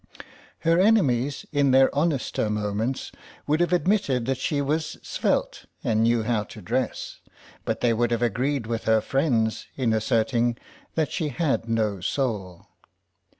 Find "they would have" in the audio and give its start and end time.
7.81-8.23